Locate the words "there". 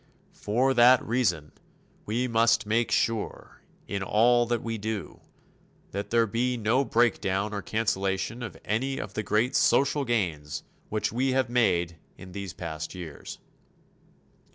6.09-6.25